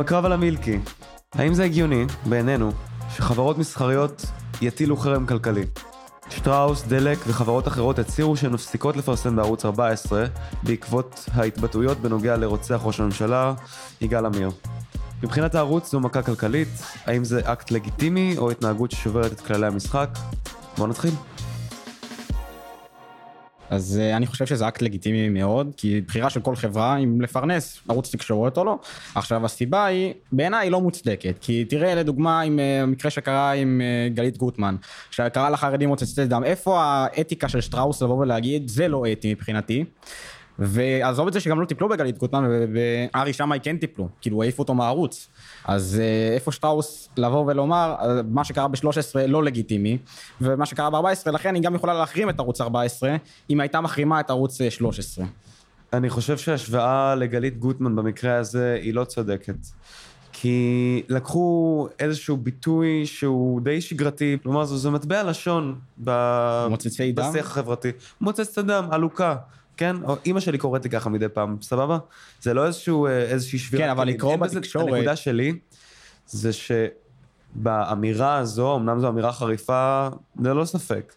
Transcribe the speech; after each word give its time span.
בקרב 0.00 0.24
על 0.24 0.32
המילקי, 0.32 0.78
האם 1.32 1.54
זה 1.54 1.64
הגיוני, 1.64 2.06
בעינינו, 2.26 2.72
שחברות 3.16 3.58
מסחריות 3.58 4.24
יטילו 4.62 4.96
חרם 4.96 5.26
כלכלי? 5.26 5.64
שטראוס, 6.30 6.82
דלק 6.82 7.18
וחברות 7.26 7.68
אחרות 7.68 7.98
הצהירו 7.98 8.36
שהן 8.36 8.52
מפסיקות 8.52 8.96
לפרסם 8.96 9.36
בערוץ 9.36 9.64
14 9.64 10.24
בעקבות 10.62 11.28
ההתבטאויות 11.34 11.98
בנוגע 11.98 12.36
לרוצח 12.36 12.80
ראש 12.84 13.00
הממשלה 13.00 13.54
יגאל 14.00 14.26
עמיר. 14.26 14.50
מבחינת 15.22 15.54
הערוץ 15.54 15.90
זו 15.90 16.00
מכה 16.00 16.22
כלכלית, 16.22 16.68
האם 17.06 17.24
זה 17.24 17.40
אקט 17.52 17.70
לגיטימי 17.70 18.34
או 18.38 18.50
התנהגות 18.50 18.90
ששוברת 18.90 19.32
את 19.32 19.40
כללי 19.40 19.66
המשחק? 19.66 20.08
בואו 20.76 20.88
נתחיל. 20.88 21.14
אז 23.70 24.00
אה, 24.00 24.16
אני 24.16 24.26
חושב 24.26 24.46
שזה 24.46 24.68
אקט 24.68 24.82
לגיטימי 24.82 25.28
מאוד, 25.28 25.72
כי 25.76 26.00
בחירה 26.00 26.30
של 26.30 26.40
כל 26.40 26.56
חברה 26.56 26.96
אם 26.96 27.20
לפרנס 27.20 27.80
ערוץ 27.88 28.12
תקשורת 28.14 28.58
או 28.58 28.64
לא. 28.64 28.78
עכשיו 29.14 29.44
הסיבה 29.44 29.84
היא, 29.84 30.12
בעיניי 30.32 30.66
היא 30.66 30.70
לא 30.70 30.80
מוצדקת, 30.80 31.34
כי 31.40 31.64
תראה 31.64 31.94
לדוגמה 31.94 32.40
עם 32.40 32.58
uh, 32.58 32.86
מקרה 32.86 33.10
שקרה 33.10 33.52
עם 33.52 33.80
uh, 33.80 34.14
גלית 34.14 34.36
גוטמן, 34.36 34.76
שקרא 35.10 35.48
לחרדים 35.48 35.88
רוצצי 35.88 36.26
דם, 36.26 36.44
איפה 36.44 36.80
האתיקה 36.82 37.48
של 37.48 37.60
שטראוס 37.60 38.02
לבוא 38.02 38.18
ולהגיד 38.18 38.68
זה 38.68 38.88
לא 38.88 39.04
אתי 39.12 39.32
מבחינתי. 39.34 39.84
ועזוב 40.58 41.26
את 41.26 41.32
זה 41.32 41.40
שגם 41.40 41.60
לא 41.60 41.66
טיפלו 41.66 41.88
בגלית 41.88 42.18
גוטמן 42.18 42.48
וארי 42.74 43.32
שמאי 43.32 43.58
כן 43.62 43.76
טיפלו, 43.76 44.08
כאילו 44.20 44.42
העיפו 44.42 44.62
אותו 44.62 44.74
מהערוץ. 44.74 45.28
אז 45.64 46.00
אה, 46.00 46.34
איפה 46.34 46.52
שטראוס 46.52 47.08
לבוא 47.16 47.44
ולומר, 47.46 47.94
אה, 48.00 48.22
מה 48.22 48.44
שקרה 48.44 48.68
ב-13 48.68 49.26
לא 49.28 49.44
לגיטימי, 49.44 49.98
ומה 50.40 50.66
שקרה 50.66 50.90
ב-14, 50.90 51.30
לכן 51.30 51.54
היא 51.54 51.62
גם 51.62 51.74
יכולה 51.74 51.94
להחרים 51.94 52.30
את 52.30 52.38
ערוץ 52.38 52.60
14, 52.60 53.16
אם 53.50 53.60
הייתה 53.60 53.80
מחרימה 53.80 54.20
את 54.20 54.30
ערוץ 54.30 54.58
13. 54.70 55.24
אה, 55.24 55.30
אני 55.98 56.10
חושב 56.10 56.38
שההשוואה 56.38 57.14
לגלית 57.14 57.58
גוטמן 57.58 57.96
במקרה 57.96 58.36
הזה 58.36 58.78
היא 58.82 58.94
לא 58.94 59.04
צודקת. 59.04 59.56
כי 60.32 61.02
לקחו 61.08 61.88
איזשהו 61.98 62.36
ביטוי 62.36 63.06
שהוא 63.06 63.60
די 63.60 63.80
שגרתי, 63.80 64.38
כלומר 64.42 64.64
זה, 64.64 64.76
זה 64.76 64.90
מטבע 64.90 65.22
לשון 65.22 65.78
ב... 66.04 66.10
מוצצי 66.70 67.12
דם? 67.12 67.30
בשיח 67.30 67.46
החברתי. 67.46 67.90
מוצץ 68.20 68.48
את 68.52 68.58
הדם, 68.58 68.88
עלוקה. 68.90 69.36
כן? 69.78 69.96
או 70.04 70.16
אימא 70.24 70.40
שלי 70.40 70.58
קוראת 70.58 70.84
לי 70.84 70.90
ככה 70.90 71.10
מדי 71.10 71.28
פעם, 71.28 71.56
סבבה? 71.62 71.98
זה 72.40 72.54
לא 72.54 72.66
איזשהו, 72.66 73.06
אה, 73.06 73.22
איזושהי 73.22 73.58
שבירה. 73.58 73.84
כן, 73.84 73.90
אבל 73.90 74.08
לקרוא 74.08 74.36
בתקשורת... 74.36 74.88
הנקודה 74.88 75.16
שלי 75.16 75.58
זה 76.26 76.50
שבאמירה 76.52 78.36
הזו, 78.36 78.76
אמנם 78.76 79.00
זו 79.00 79.08
אמירה 79.08 79.32
חריפה, 79.32 80.08
ללא 80.40 80.64
ספק, 80.64 81.14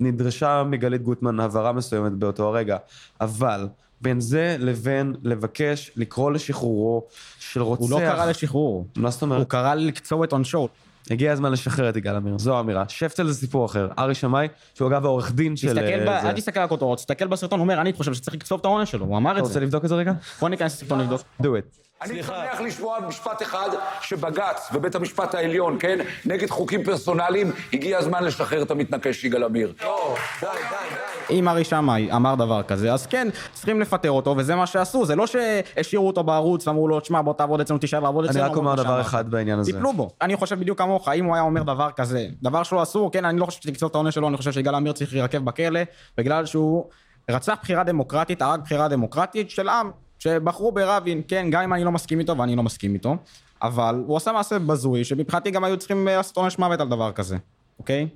נדרשה 0.00 0.62
מגלית 0.66 1.02
גוטמן 1.02 1.40
הבהרה 1.40 1.72
מסוימת 1.72 2.12
באותו 2.12 2.48
הרגע, 2.48 2.76
אבל 3.20 3.68
בין 4.00 4.20
זה 4.20 4.56
לבין 4.58 5.14
לבקש 5.22 5.90
לקרוא 5.96 6.30
לשחרורו 6.30 7.04
של 7.38 7.62
רוצח... 7.62 7.80
הוא 7.80 7.90
לא 7.90 7.98
קרא 7.98 8.26
לשחרור. 8.26 8.86
מה 8.96 9.10
זאת 9.10 9.22
אומרת? 9.22 9.38
הוא 9.38 9.48
קרא 9.48 9.74
לקצור 9.74 10.24
את 10.24 10.32
עונשו. 10.32 10.68
הגיע 11.10 11.32
הזמן 11.32 11.52
לשחרר 11.52 11.88
את 11.88 11.96
יגאל 11.96 12.16
עמיר, 12.16 12.38
זו 12.38 12.56
האמירה. 12.56 12.84
שפטל 12.88 13.26
זה 13.26 13.34
סיפור 13.34 13.66
אחר. 13.66 13.88
ארי 13.98 14.14
שמאי, 14.14 14.48
שהוא 14.74 14.88
אגב 14.88 15.04
העורך 15.04 15.32
דין 15.32 15.56
של... 15.56 15.68
תסתכל 15.68 16.04
ב... 16.04 16.08
אל 16.08 16.32
תסתכל 16.32 16.60
על 16.60 16.66
הכותרות, 16.66 16.98
תסתכל 16.98 17.26
בסרטון, 17.26 17.58
הוא 17.58 17.64
אומר, 17.64 17.80
אני 17.80 17.92
חושב 17.92 18.14
שצריך 18.14 18.36
לקצוב 18.36 18.60
את 18.60 18.64
העונש 18.64 18.90
שלו, 18.90 19.06
הוא 19.06 19.16
אמר 19.16 19.30
את 19.30 19.36
זה. 19.36 19.40
אתה 19.40 19.48
רוצה 19.48 19.60
לבדוק 19.60 19.84
את 19.84 19.88
זה 19.88 19.94
רגע? 19.94 20.12
בוא 20.40 20.48
ניכנס 20.48 20.76
לסרטון 20.76 21.00
לבדוק. 21.00 21.20
do 21.42 21.44
it. 21.44 21.84
אני 22.02 22.22
שמח 22.22 22.60
לשמוע 22.60 22.98
משפט 23.08 23.42
אחד 23.42 23.68
שבג"ץ 24.00 24.68
ובית 24.74 24.94
המשפט 24.94 25.34
העליון, 25.34 25.76
כן, 25.80 25.98
נגד 26.24 26.50
חוקים 26.50 26.84
פרסונליים, 26.84 27.52
הגיע 27.72 27.98
הזמן 27.98 28.24
לשחרר 28.24 28.62
את 28.62 28.70
המתנקש 28.70 29.24
יגאל 29.24 29.44
עמיר. 29.44 29.72
לא, 29.82 30.16
די, 30.40 30.46
די, 30.46 30.94
די. 30.94 31.03
אם 31.30 31.48
ארי 31.48 31.64
שמאי 31.64 32.12
אמר 32.12 32.34
דבר 32.34 32.62
כזה, 32.62 32.92
אז 32.92 33.06
כן, 33.06 33.28
צריכים 33.52 33.80
לפטר 33.80 34.10
אותו, 34.10 34.34
וזה 34.38 34.54
מה 34.54 34.66
שעשו, 34.66 35.06
זה 35.06 35.16
לא 35.16 35.26
שהשאירו 35.26 36.06
אותו 36.06 36.24
בערוץ 36.24 36.66
ואמרו 36.66 36.88
לו, 36.88 37.00
תשמע, 37.00 37.22
בוא 37.22 37.32
תעבוד 37.32 37.60
אצלנו, 37.60 37.78
תישאר 37.78 38.00
לעבוד 38.00 38.24
אצלנו. 38.24 38.44
אני 38.44 38.50
רק 38.50 38.56
אומר 38.56 38.74
דבר 38.74 39.00
אחד 39.00 39.30
בעניין 39.30 39.58
הזה. 39.58 39.72
טיפלו 39.72 39.92
בו. 39.92 40.10
אני 40.22 40.36
חושב 40.36 40.60
בדיוק 40.60 40.78
כמוך, 40.78 41.08
אם 41.08 41.24
הוא 41.24 41.34
היה 41.34 41.42
אומר 41.42 41.62
דבר 41.62 41.90
כזה, 41.96 42.26
דבר 42.42 42.62
שהוא 42.62 42.82
אסור, 42.82 43.12
כן, 43.12 43.24
אני 43.24 43.40
לא 43.40 43.46
חושב 43.46 43.62
שתקצור 43.62 43.88
את 43.88 43.94
העונש 43.94 44.14
שלו, 44.14 44.28
אני 44.28 44.36
חושב 44.36 44.52
שיגאל 44.52 44.74
עמיר 44.74 44.92
צריך 44.92 45.12
להירקב 45.12 45.38
בכלא, 45.38 45.80
בגלל 46.18 46.46
שהוא 46.46 46.84
רצח 47.30 47.56
בחירה 47.62 47.84
דמוקרטית, 47.84 48.42
הרג 48.42 48.60
בחירה 48.60 48.88
דמוקרטית 48.88 49.50
של 49.50 49.68
עם, 49.68 49.90
שבחרו 50.18 50.72
ברבין, 50.72 51.22
כן, 51.28 51.46
גם 51.50 51.62
אם 51.62 51.74
אני 51.74 51.84
לא 51.84 51.92
מסכים 51.92 52.18
איתו, 52.20 52.38
ואני 52.38 52.56
לא 52.56 52.62
מסכים 52.62 52.94
איתו, 52.94 53.16
אבל 53.62 54.02
הוא 54.06 54.16
עשה 54.16 54.32
מעשה 54.32 54.58
בזוי, 54.58 55.04
שמבחינתי 55.04 55.50
גם 55.50 55.64
היו 55.64 55.76
צריכים 55.76 56.08
אה, 56.08 56.16
לעשות 56.16 56.36
עונש 56.36 56.58
מוות 56.58 56.80
על 56.80 56.88
דבר 56.88 57.12
כזה, 57.12 57.36
אוקיי? 57.78 58.08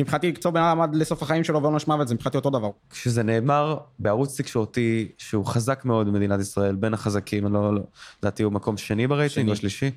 כי 0.00 0.04
מבחינתי 0.04 0.28
לעצור 0.28 0.52
בן 0.52 0.60
אדם 0.60 0.80
עד 0.80 0.94
לסוף 0.94 1.22
החיים 1.22 1.44
שלו 1.44 1.62
ועונש 1.62 1.86
מוות 1.86 2.08
זה 2.08 2.14
מבחינתי 2.14 2.36
אותו 2.36 2.50
דבר. 2.50 2.70
כשזה 2.90 3.22
נאמר 3.22 3.78
בערוץ 3.98 4.40
תקשורתי 4.40 5.08
שהוא 5.18 5.46
חזק 5.46 5.84
מאוד 5.84 6.06
במדינת 6.06 6.40
ישראל, 6.40 6.74
בין 6.74 6.94
החזקים, 6.94 7.46
אני 7.46 7.54
לא, 7.54 7.74
לא, 7.74 7.80
לדעתי 8.22 8.42
הוא 8.42 8.52
מקום 8.52 8.76
שני 8.76 9.06
ברייטינג 9.06 9.48
או 9.48 9.56
שלישי, 9.56 9.90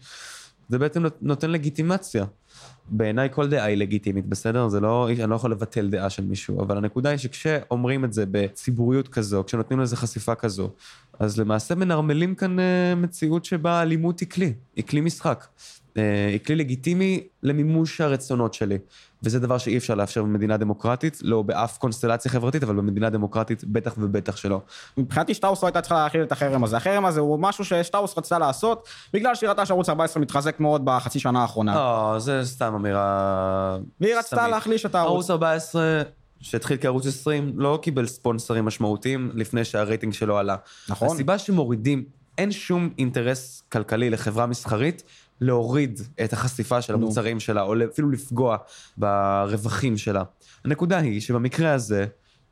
זה 0.70 0.80
בעצם 0.80 1.04
נותן 1.22 1.52
לגיטימציה. 1.52 2.26
בעיניי 2.90 3.30
כל 3.32 3.50
דעה 3.50 3.66
היא 3.66 3.78
לגיטימית, 3.78 4.26
בסדר? 4.26 4.68
זה 4.68 4.80
לא, 4.80 5.10
אני 5.10 5.30
לא 5.30 5.36
יכול 5.36 5.52
לבטל 5.52 5.90
דעה 5.90 6.10
של 6.10 6.24
מישהו, 6.24 6.62
אבל 6.62 6.78
הנקודה 6.78 7.10
היא 7.10 7.18
שכשאומרים 7.18 8.06
את 8.06 8.14
זה 8.14 8.26
בציבוריות 8.32 9.08
כזו, 9.08 9.44
כשנותנים 9.48 9.80
לזה 9.80 9.98
חשיפה 9.98 10.36
כזו, 10.36 10.70
אז 11.20 11.40
למעשה 11.40 11.76
מנרמלים 11.76 12.36
כאן 12.36 12.60
אה, 12.60 12.96
מציאות 12.96 13.46
שבה 13.46 13.82
אלימות 13.82 14.20
היא 14.20 14.30
כלי, 14.30 14.54
היא 14.76 14.86
כלי 14.86 15.02
משחק. 15.02 15.46
אה, 15.98 16.28
היא 16.28 16.40
כלי 16.40 16.56
לגיטימי 16.56 17.24
למימוש 17.44 18.02
הרצונות 18.02 18.54
שלי. 18.54 18.78
וזה 19.24 19.40
דבר 19.40 19.58
שאי 19.58 19.78
אפשר 19.78 19.96
לאפשר 19.96 20.24
במדינה 20.24 20.58
דמוקרטית, 20.58 21.20
לא 21.22 21.42
באף 21.42 21.78
קונסטלציה 21.78 22.32
חברתית, 22.32 22.64
אבל 22.64 22.76
במדינה 22.76 23.10
דמוקרטית 23.10 23.64
בטח 23.64 23.94
ובטח 23.98 24.36
שלא. 24.36 24.62
מבחינתי 24.98 25.34
שטאוס 25.34 25.64
לא 25.64 25.68
הייתה 25.68 25.82
צריכה 25.82 26.04
להכיל 26.04 26.24
את 26.24 26.32
החרם 26.32 26.64
הזה. 26.64 26.78
החרם 26.78 27.06
הזה 27.06 27.20
הוא 27.20 27.40
משהו 27.40 27.66
ששטאוס 27.66 28.18
רצתה 28.18 28.40
לעשות, 28.40 28.88
בגלל 29.14 29.36
שהיא 29.36 29.50
ראתה 29.50 29.66
שערוץ 29.66 29.90
14 29.90 30.22
מתחזק 30.22 30.60
מאוד 30.60 30.86
בחצי 30.86 31.20
שנה 31.20 31.42
האחרונה. 31.42 31.76
לא, 31.76 32.20
זה 32.20 32.42
סתם 32.44 32.74
אמירה... 32.76 33.78
והיא 34.02 34.16
רצתה 34.16 34.48
להחליש 34.48 34.86
את 34.86 34.96
הערוץ. 34.96 35.12
ערוץ 35.12 35.30
14... 35.30 36.02
שהתחיל 36.44 36.78
כערוץ 36.82 37.08
20, 37.08 37.54
לא 37.56 37.80
קיבל 37.82 38.08
ספונסרים 38.08 38.66
משמעותיים 38.66 39.32
לפני 39.34 39.66
שהרייטינג 39.66 40.14
שלו 40.14 40.38
עלה. 40.38 40.56
נכון. 40.90 41.08
הסיבה 41.08 41.38
שמורידים, 41.38 42.04
אין 42.38 42.52
שום 42.52 42.90
אינטרס 42.98 43.64
כלכלי 43.72 44.10
לחברה 44.10 44.46
מסחרית 44.46 45.04
להוריד 45.44 46.02
את 46.24 46.34
החשיפה 46.34 46.82
של 46.82 46.94
המוצרים 46.94 47.40
שלה, 47.40 47.62
או 47.62 47.74
אפילו 47.92 48.10
לפגוע 48.10 48.58
ברווחים 48.98 49.98
שלה. 49.98 50.24
הנקודה 50.66 50.98
היא 50.98 51.22
שבמקרה 51.22 51.74
הזה, 51.74 52.06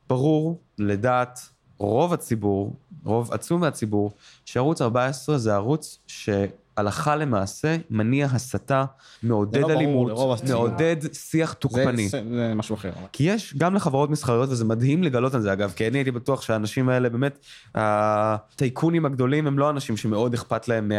ברור 0.09 0.61
לדעת 0.77 1.39
רוב 1.77 2.13
הציבור, 2.13 2.75
רוב 3.03 3.33
עצום 3.33 3.61
מהציבור, 3.61 4.11
שערוץ 4.45 4.81
14 4.81 5.37
זה 5.37 5.53
ערוץ 5.55 5.99
ש... 6.07 6.29
הלכה 6.77 7.15
למעשה 7.15 7.77
מניע 7.89 8.25
הסתה, 8.25 8.85
מעודד 9.23 9.61
לא 9.61 9.71
אלימות, 9.71 10.11
ברור, 10.11 10.35
מעודד 10.49 10.95
שיח 11.13 11.53
תוקפני. 11.53 12.09
זה, 12.09 12.23
זה 12.35 12.53
משהו 12.55 12.75
אחר. 12.75 12.91
כי 13.11 13.23
יש 13.23 13.55
גם 13.57 13.75
לחברות 13.75 14.09
מסחריות, 14.09 14.49
וזה 14.49 14.65
מדהים 14.65 15.03
לגלות 15.03 15.33
על 15.33 15.41
זה 15.41 15.53
אגב, 15.53 15.73
כי 15.75 15.87
אני 15.87 15.97
הייתי 15.97 16.11
בטוח 16.11 16.41
שהאנשים 16.41 16.89
האלה 16.89 17.09
באמת, 17.09 17.39
הטייקונים 17.75 19.05
הגדולים 19.05 19.47
הם 19.47 19.59
לא 19.59 19.69
אנשים 19.69 19.97
שמאוד 19.97 20.33
אכפת 20.33 20.67
להם 20.67 20.91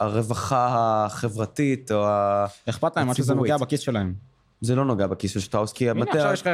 מהרווחה 0.00 0.66
החברתית 1.06 1.92
או 1.92 2.04
הציבורית. 2.08 2.68
אכפת 2.68 2.96
להם, 2.96 3.06
מה 3.06 3.14
שזה 3.14 3.34
נוגע 3.34 3.56
בכיס 3.56 3.80
שלהם. 3.80 4.31
זה 4.62 4.74
לא 4.74 4.84
נוגע 4.84 5.06
בכיס 5.06 5.32
של 5.32 5.40
שטראוס, 5.40 5.72
כי 5.72 5.92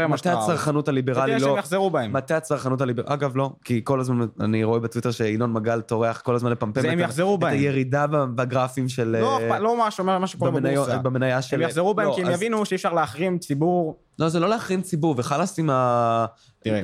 מטה 0.09 0.43
הצרכנות 0.43 0.89
הליברלי 0.89 1.33
לא... 1.33 1.39
שהם 1.39 1.57
יחזרו 1.57 1.91
בהם. 1.91 2.13
מטה 2.13 2.37
הצרכנות 2.37 2.81
הליברלי, 2.81 3.15
אגב 3.15 3.37
לא, 3.37 3.51
כי 3.65 3.81
כל 3.85 4.01
הזמן 4.01 4.27
אני 4.41 4.65
רואה 4.65 4.81
בטוויטר 4.81 5.11
שינון 5.11 5.53
מגל 5.53 5.81
טורח 5.81 6.21
כל 6.21 6.35
הזמן 6.35 6.51
לפמפם 6.51 6.81
את 6.81 7.43
הירידה 7.43 8.07
בגרפים 8.07 8.89
של... 8.89 9.17
לא, 9.21 9.59
לא 9.59 9.87
משהו, 9.87 10.05
מה 10.05 10.27
שקורה 10.27 10.51
בבורסה. 10.51 10.99
במניה 10.99 11.43
של... 11.43 11.57
הם 11.57 11.63
יחזרו 11.63 11.95
בהם 11.95 12.09
לא, 12.09 12.15
כי 12.15 12.23
הם 12.23 12.31
יבינו 12.31 12.65
שאי 12.65 12.75
אפשר 12.75 12.93
להחרים 12.93 13.39
ציבור. 13.39 13.97
לא, 14.19 14.29
זה 14.29 14.41
לא 14.41 14.49
להחרים 14.49 14.83
ציבור, 14.83 15.15
וחלאס 15.19 15.59
עם 15.59 15.71
ה... 15.71 16.27
תראה, 16.61 16.81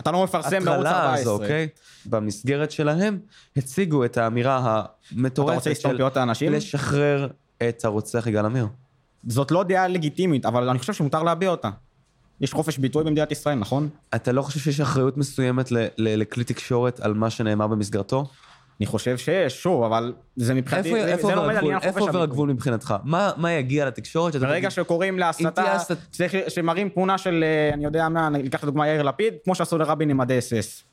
אתה 0.00 0.10
לא 0.10 0.24
מפרסם 0.24 0.64
בערוץ 0.64 0.86
14. 0.86 1.32
אוקיי? 1.32 1.68
במסגרת 2.06 2.70
שלהם 2.70 3.18
הציגו 3.56 4.04
את 4.04 4.16
האמירה 4.16 4.82
המטורפת 5.12 5.76
של 5.76 6.02
לשחרר 6.50 7.28
את 7.68 7.84
הרוצח 7.84 8.26
יגאל 8.26 8.46
עמיר. 8.46 8.66
זאת 9.26 9.50
לא 9.50 9.62
דעה 9.62 9.88
לגיטימית, 9.88 10.46
אבל 10.46 10.68
אני 10.68 10.78
חושב 10.78 10.92
שמותר 10.92 11.22
להביע 11.22 11.50
אותה. 11.50 11.70
יש 12.40 12.52
חופש 12.52 12.78
ביטוי 12.78 13.04
במדינת 13.04 13.32
ישראל, 13.32 13.58
נכון? 13.58 13.88
אתה 14.14 14.32
לא 14.32 14.42
חושב 14.42 14.60
שיש 14.60 14.80
אחריות 14.80 15.16
מסוימת 15.16 15.68
לכלי 15.98 16.44
תקשורת 16.44 17.00
על 17.00 17.14
מה 17.14 17.30
שנאמר 17.30 17.66
במסגרתו? 17.66 18.26
אני 18.80 18.86
חושב 18.86 19.18
שיש, 19.18 19.62
שוב, 19.62 19.82
אבל 19.82 20.12
זה 20.36 20.54
מבחינתי, 20.54 20.94
איפה, 20.94 21.04
זה, 21.04 21.12
איפה 21.12 21.28
זה 21.28 21.34
לא 21.34 21.44
עומד 21.44 21.54
על 21.54 21.64
עניין 21.64 21.80
חופש 21.80 21.86
הביטוי. 21.86 22.06
איפה 22.06 22.10
עובר 22.10 22.22
הגבול 22.22 22.48
מבחינתך? 22.48 22.94
מה, 23.04 23.30
מה 23.36 23.52
יגיע 23.52 23.86
לתקשורת? 23.86 24.36
ברגע 24.36 24.70
שקוראים 24.70 25.18
להסתה, 25.18 25.78
צריך, 26.10 26.34
שמראים 26.48 26.88
תמונה 26.88 27.18
של, 27.18 27.44
אה, 27.44 27.74
אני 27.74 27.84
יודע 27.84 28.08
מה, 28.08 28.28
ניקח 28.28 28.62
לדוגמה 28.62 28.88
יאיר 28.88 29.02
לפיד, 29.02 29.34
כמו 29.44 29.54
שעשו 29.54 29.78
לרבין 29.78 30.10
עם 30.10 30.18
מדי 30.18 30.38
אס 30.38 30.84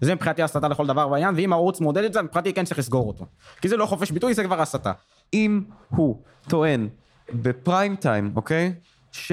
זה 0.00 0.14
מבחינתי 0.14 0.42
הסתה 0.42 0.68
לכל 0.68 0.86
דבר 0.86 1.08
בעניין, 1.08 1.34
ואם 1.34 1.52
הערוץ 1.52 1.80
מודד 1.80 2.04
את 2.04 2.12
זה, 2.12 2.22
מבחינתי 2.22 2.52
כן 2.52 2.64
צריך 2.64 2.78
לסגור 2.78 3.08
אותו. 3.08 3.26
כי 3.60 3.68
זה 3.68 3.76
לא 3.76 3.86
חופש 3.86 4.10
ביטוי, 4.10 4.34
זה 4.34 4.44
כבר 4.44 4.60
הסתה. 4.60 4.92
אם 5.34 5.62
הוא 5.88 6.22
טוען 6.48 6.88
בפריים 7.32 7.96
טיים, 7.96 8.32
אוקיי? 8.36 8.72
ש... 9.12 9.32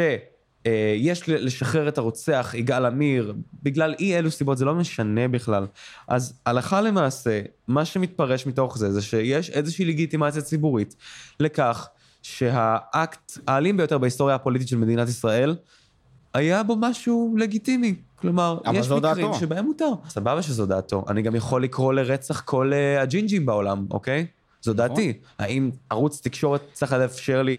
אה, 0.66 0.98
לשחרר 1.28 1.88
את 1.88 1.98
הרוצח 1.98 2.54
יגאל 2.58 2.86
עמיר, 2.86 3.34
בגלל 3.64 3.96
אי 4.00 4.18
אלו 4.18 4.32
סיבות, 4.32 4.58
זה 4.58 4.66
לא 4.66 4.76
משנה 4.76 5.28
בכלל. 5.28 5.68
אז 6.08 6.40
הלכה 6.46 6.82
למעשה, 6.82 7.42
מה 7.68 7.86
שמתפרש 7.86 8.48
מתוך 8.48 8.78
זה, 8.78 8.92
זה 8.92 9.02
שיש 9.02 9.50
איזושהי 9.50 9.86
לגיטימציה 9.86 10.42
ציבורית 10.42 10.96
לכך 11.40 11.88
שהאקט 12.22 13.38
האלים 13.48 13.78
ביותר 13.78 13.98
בהיסטוריה 13.98 14.36
הפוליטית 14.36 14.68
של 14.68 14.78
מדינת 14.78 15.10
ישראל, 15.10 15.56
היה 16.34 16.64
בו 16.64 16.76
משהו 16.80 17.36
לגיטימי. 17.38 17.96
כלומר, 18.16 18.60
יש 18.74 18.86
מקרים 18.86 19.02
דעתו. 19.02 19.34
שבהם 19.34 19.66
מותר. 19.66 19.90
סבבה 20.10 20.42
שזו 20.42 20.66
דעתו. 20.66 21.06
אני 21.08 21.22
גם 21.22 21.36
יכול 21.36 21.64
לקרוא 21.64 21.94
לרצח 21.94 22.42
כל 22.42 22.72
uh, 22.74 23.02
הג'ינג'ים 23.02 23.46
בעולם, 23.46 23.86
אוקיי? 23.92 24.28
זו 24.62 24.74
נכון. 24.74 24.88
דעתי. 24.88 25.14
האם 25.40 25.70
ערוץ 25.90 26.22
תקשורת 26.22 26.62
צריך 26.74 26.94
לאפשר 26.94 27.42
לי... 27.42 27.58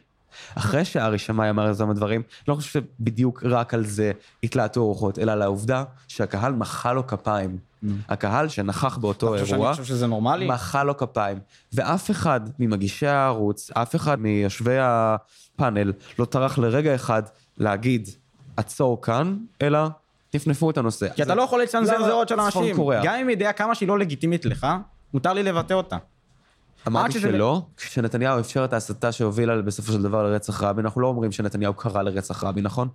אחרי 0.55 0.85
שארי 0.85 1.19
שמאי 1.19 1.50
אמר 1.50 1.71
את 1.71 1.81
אותם 1.81 1.91
הדברים, 1.91 2.21
אני 2.21 2.44
לא 2.49 2.55
חושב 2.55 2.71
שבדיוק 2.71 3.43
רק 3.44 3.75
על 3.75 3.85
זה 3.85 4.12
התלהטו 4.43 4.81
הרוחות, 4.81 5.19
אלא 5.19 5.33
על 5.33 5.43
העובדה 5.43 5.85
שהקהל 6.09 6.53
מחא 6.53 6.93
לו 6.93 7.06
כפיים. 7.06 7.59
Mm. 7.85 7.87
הקהל 8.09 8.49
שנכח 8.49 8.97
באותו 8.97 9.35
אירוע, 9.35 9.67
אני 9.67 9.73
חושב 9.73 9.85
שזה 9.85 10.06
נורמלי? 10.06 10.47
מחא 10.47 10.83
לו 10.83 10.97
כפיים. 10.97 11.38
ואף 11.73 12.11
אחד 12.11 12.41
ממגישי 12.59 13.06
הערוץ, 13.06 13.71
אף 13.71 13.97
אחד 13.97 14.21
מיושבי 14.21 14.77
הפאנל, 14.81 15.93
לא 16.19 16.25
טרח 16.25 16.59
לרגע 16.59 16.94
אחד 16.94 17.23
להגיד, 17.59 18.09
עצור 18.56 19.03
כאן, 19.03 19.37
אלא 19.62 19.79
נפנפו 20.35 20.71
את 20.71 20.79
הנושא. 20.79 21.09
כי 21.15 21.23
אתה 21.23 21.35
לא 21.35 21.43
יכול 21.43 21.62
לצנזר 21.62 22.05
זהות 22.05 22.29
של 22.29 22.41
אנשים. 22.41 22.77
גם 23.03 23.15
אם 23.15 23.31
ידיעה 23.31 23.53
כמה 23.53 23.75
שהיא 23.75 23.89
לא 23.89 23.99
לגיטימית 23.99 24.44
לך, 24.44 24.67
מותר 25.15 25.32
לי 25.32 25.43
לבטא 25.43 25.75
אותה. 25.75 25.97
אמרתי 26.87 27.20
שלא, 27.20 27.62
כשנתניהו 27.76 28.40
אפשר 28.40 28.64
את 28.64 28.73
ההסתה 28.73 29.12
שהובילה 29.12 29.62
בסופו 29.62 29.93
של 29.93 30.02
דבר 30.02 30.23
לרצח 30.23 30.62
רבין, 30.62 30.84
אנחנו 30.84 31.00
לא 31.00 31.06
אומרים 31.06 31.32
שנתניהו 31.32 31.75
קרא 31.75 32.02
לרצח 32.02 32.44
רבין, 32.44 32.64
נכון? 32.64 32.88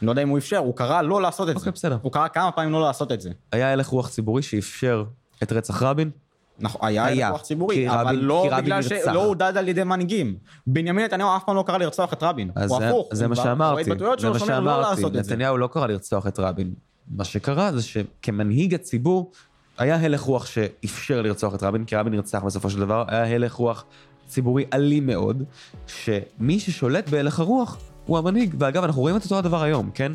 אני 0.00 0.06
לא 0.06 0.12
יודע 0.12 0.22
אם 0.22 0.28
הוא 0.28 0.38
אפשר, 0.38 0.58
הוא 0.58 0.76
קרא 0.76 1.02
לא 1.02 1.22
לעשות 1.22 1.48
את 1.48 1.54
זה. 1.54 1.58
אוקיי, 1.58 1.72
בסדר. 1.72 1.98
הוא 2.02 2.12
קרא 2.12 2.28
כמה 2.28 2.52
פעמים 2.52 2.72
לא 2.72 2.82
לעשות 2.82 3.12
את 3.12 3.20
זה. 3.20 3.30
היה 3.52 3.72
הלך 3.72 3.86
רוח 3.86 4.08
ציבורי 4.08 4.42
שאפשר 4.42 5.04
את 5.42 5.52
רצח 5.52 5.82
רבין? 5.82 6.10
נכון, 6.58 6.80
היה 6.84 7.06
הלך 7.06 7.30
רוח 7.30 7.42
ציבורי, 7.42 7.90
אבל 7.90 8.06
רבין, 8.06 8.20
לא 8.20 8.48
בגלל 8.58 8.82
שלא 8.82 9.26
עודד 9.26 9.52
על 9.56 9.68
ידי 9.68 9.84
מנהיגים. 9.84 10.36
בנימין 10.66 11.04
נתניהו 11.04 11.36
אף 11.36 11.44
פעם 11.44 11.56
לא 11.56 11.64
קרא 11.66 11.78
לרצוח 11.78 12.12
את 12.12 12.22
רבין, 12.22 12.50
הוא 12.68 12.82
הפוך. 12.82 13.08
זה 13.12 13.28
מה 13.28 13.36
שאמרתי, 13.36 13.84
זה 13.84 13.94
מה 13.94 13.96
לא 14.00 14.38
שאמרתי, 14.38 15.02
נתניהו 15.18 15.56
לא 15.58 15.66
קרא 15.66 15.86
לרצוח 15.86 16.26
את 16.26 16.38
רבין. 16.38 16.74
מה 17.08 17.24
שקרה 17.24 17.72
זה 17.72 17.82
שכמנהיג 17.82 18.74
הציבור, 18.74 19.32
היה 19.78 19.96
הלך 19.96 20.20
רוח 20.20 20.46
שאפשר 20.46 21.22
לרצוח 21.22 21.54
את 21.54 21.62
רבין, 21.62 21.84
כי 21.84 21.96
רבין 21.96 22.12
נרצח 22.12 22.42
בסופו 22.42 22.70
של 22.70 22.80
דבר, 22.80 23.04
היה 23.08 23.34
הלך 23.34 23.52
רוח 23.52 23.84
ציבורי 24.26 24.64
אלים 24.72 25.06
מאוד, 25.06 25.42
שמי 25.86 26.60
ששולט 26.60 27.08
בהלך 27.08 27.40
הרוח 27.40 27.78
הוא 28.06 28.18
המנהיג. 28.18 28.54
ואגב, 28.58 28.84
אנחנו 28.84 29.02
רואים 29.02 29.16
את 29.16 29.24
אותו 29.24 29.38
הדבר 29.38 29.62
היום, 29.62 29.90
כן? 29.94 30.12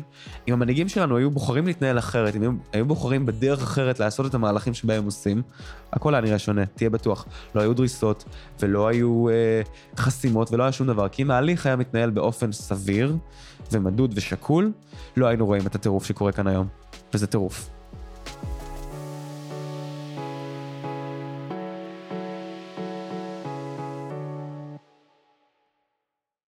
אם 0.48 0.52
המנהיגים 0.52 0.88
שלנו 0.88 1.16
היו 1.16 1.30
בוחרים 1.30 1.66
להתנהל 1.66 1.98
אחרת, 1.98 2.36
אם 2.36 2.56
היו, 2.72 2.86
בוחרים 2.86 3.26
בדרך 3.26 3.62
אחרת 3.62 4.00
לעשות 4.00 4.26
את 4.26 4.34
המהלכים 4.34 4.74
שבהם 4.74 5.04
עושים, 5.04 5.42
הכל 5.92 6.14
היה 6.14 6.20
נראה 6.20 6.38
שונה, 6.38 6.66
תהיה 6.66 6.90
בטוח. 6.90 7.26
לא 7.54 7.60
היו 7.60 7.74
דריסות, 7.74 8.24
ולא 8.60 8.88
היו 8.88 9.28
אה, 9.28 9.62
חסימות, 9.96 10.52
ולא 10.52 10.62
היה 10.62 10.72
שום 10.72 10.86
דבר. 10.86 11.08
כי 11.08 11.22
אם 11.22 11.30
ההליך 11.30 11.66
היה 11.66 11.76
מתנהל 11.76 12.10
באופן 12.10 12.52
סביר, 12.52 13.16
ומדוד 13.72 14.12
ושקול, 14.16 14.72
לא 15.16 15.26
היינו 15.26 15.46
רואים 15.46 15.66
את 15.66 15.74
הטירוף 15.74 16.04
שקורה 16.04 16.32
כאן 16.32 16.46
היום. 16.46 16.66
וזה 17.14 17.26
טירוף. 17.26 17.81